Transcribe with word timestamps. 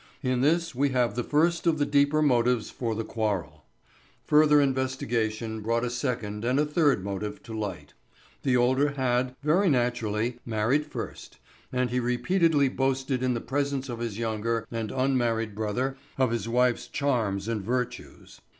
In 0.23 0.41
this 0.41 0.73
we 0.73 0.89
have 0.89 1.13
the 1.13 1.23
first 1.23 1.67
of 1.67 1.77
the 1.77 1.85
deeper 1.85 2.23
motives 2.23 2.71
for 2.71 2.95
the 2.95 3.03
quarrel. 3.03 3.65
Further 4.25 4.59
investigation 4.59 5.61
brought 5.61 5.83
a 5.83 5.91
second 5.91 6.43
and 6.43 6.59
a 6.59 6.65
third 6.65 7.03
motive 7.05 7.43
to 7.43 7.55
light. 7.55 7.93
The 8.41 8.57
older 8.57 8.93
had, 8.93 9.35
very 9.43 9.69
naturally, 9.69 10.39
married 10.43 10.87
first, 10.87 11.37
and 11.71 11.93
repeatedly 11.93 12.67
boasted 12.67 13.21
in 13.21 13.35
the 13.35 13.41
presence 13.41 13.89
of 13.89 13.99
his 13.99 14.17
younger 14.17 14.65
and 14.71 14.89
unmarried 14.91 15.53
brother 15.53 15.97
of 16.17 16.31
his 16.31 16.49
wife's 16.49 16.87
charms 16.87 17.47
and 17.47 17.61
virtues. 17.61 18.41